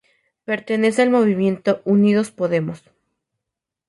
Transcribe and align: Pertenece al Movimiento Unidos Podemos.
Pertenece 0.45 1.03
al 1.03 1.11
Movimiento 1.11 1.83
Unidos 1.85 2.31
Podemos. 2.31 2.81